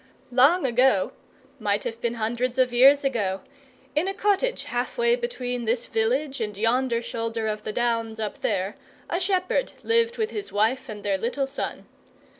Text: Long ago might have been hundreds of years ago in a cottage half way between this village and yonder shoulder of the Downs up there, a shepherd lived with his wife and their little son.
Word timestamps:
Long 0.31 0.65
ago 0.65 1.11
might 1.59 1.83
have 1.83 2.01
been 2.01 2.15
hundreds 2.15 2.57
of 2.57 2.73
years 2.73 3.03
ago 3.03 3.41
in 3.95 4.07
a 4.07 4.15
cottage 4.15 4.63
half 4.63 4.97
way 4.97 5.15
between 5.15 5.65
this 5.65 5.85
village 5.85 6.41
and 6.41 6.57
yonder 6.57 7.03
shoulder 7.03 7.47
of 7.47 7.61
the 7.63 7.71
Downs 7.71 8.19
up 8.19 8.39
there, 8.39 8.75
a 9.11 9.19
shepherd 9.19 9.73
lived 9.83 10.17
with 10.17 10.31
his 10.31 10.51
wife 10.51 10.89
and 10.89 11.03
their 11.03 11.19
little 11.19 11.45
son. 11.45 11.85